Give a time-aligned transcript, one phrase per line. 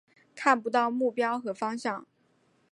[0.33, 2.07] 看不到目标与方向